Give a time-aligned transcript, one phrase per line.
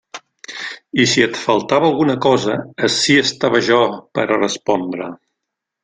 [1.03, 2.57] I si et faltava alguna cosa,
[2.89, 3.81] ací estava jo
[4.19, 5.17] per a respondre.